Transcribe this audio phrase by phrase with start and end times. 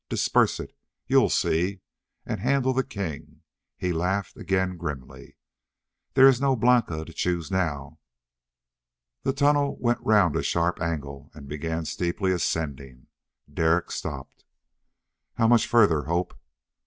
[0.09, 0.73] Disperse it!
[1.05, 1.81] You'll see!
[2.25, 3.43] And handle the king."
[3.77, 5.37] He laughed again grimly.
[6.15, 7.99] "There is no Blanca to choose now."
[9.21, 13.09] The tunnel went round a sharp angle and began steeply ascending.
[13.53, 14.43] Derek stopped.
[15.35, 16.35] "How much further, Hope?"